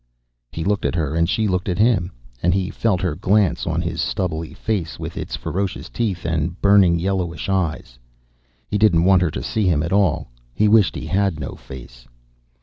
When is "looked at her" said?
0.63-1.13